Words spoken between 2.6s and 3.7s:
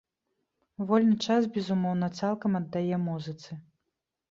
аддае музыцы.